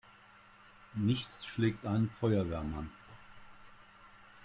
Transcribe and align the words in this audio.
Nichts 0.95 1.45
schlägt 1.45 1.85
einen 1.85 2.09
Feuerwehrmann! 2.09 2.89